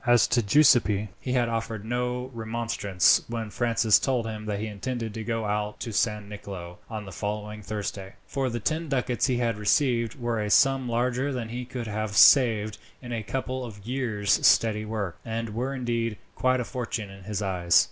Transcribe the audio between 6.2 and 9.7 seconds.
Nicolo on the following Thursday, for the ten ducats he had